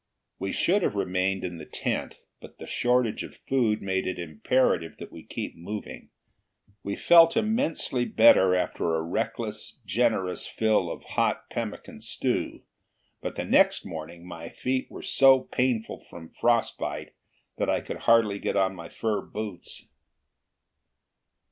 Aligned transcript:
We 0.39 0.51
should 0.51 0.81
have 0.81 0.95
remained 0.95 1.43
in 1.43 1.59
the 1.59 1.65
tent, 1.67 2.15
but 2.39 2.57
the 2.57 2.65
shortage 2.65 3.21
of 3.23 3.35
food 3.47 3.83
made 3.83 4.07
it 4.07 4.17
imperative 4.17 4.97
that 4.97 5.11
we 5.11 5.21
keep 5.23 5.55
moving. 5.55 6.09
We 6.81 6.95
felt 6.95 7.37
immensely 7.37 8.05
better 8.05 8.55
after 8.55 8.95
a 8.95 9.03
reckless, 9.03 9.79
generous 9.85 10.47
fill 10.47 10.89
of 10.89 11.03
hot 11.03 11.51
pemmican 11.51 12.01
stew; 12.01 12.63
but 13.21 13.35
the 13.35 13.45
next 13.45 13.85
morning 13.85 14.25
my 14.25 14.49
feet 14.49 14.89
were 14.89 15.03
so 15.03 15.41
painful 15.41 16.03
from 16.09 16.33
frost 16.41 16.79
bite 16.79 17.13
that 17.59 17.69
I 17.69 17.79
could 17.79 17.97
hardly 17.97 18.39
get 18.39 18.55
on 18.55 18.73
my 18.73 18.89
fur 18.89 19.21
boots. 19.21 19.85